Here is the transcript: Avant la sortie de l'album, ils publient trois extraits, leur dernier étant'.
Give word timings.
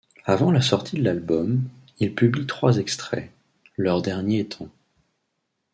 Avant 0.25 0.51
la 0.51 0.61
sortie 0.61 0.95
de 0.97 1.03
l'album, 1.03 1.69
ils 1.99 2.15
publient 2.15 2.47
trois 2.47 2.77
extraits, 2.79 3.29
leur 3.77 4.01
dernier 4.01 4.39
étant'. 4.39 4.69